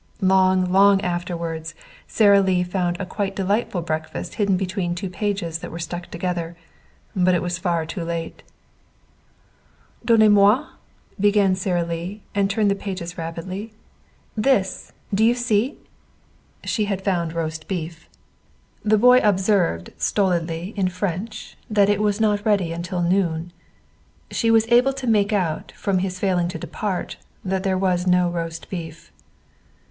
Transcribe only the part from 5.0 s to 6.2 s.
pages that were stuck